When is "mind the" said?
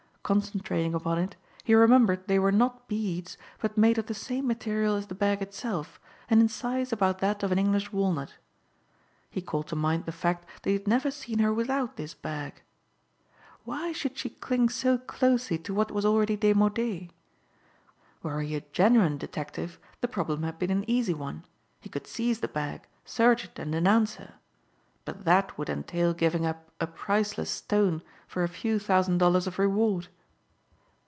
9.75-10.13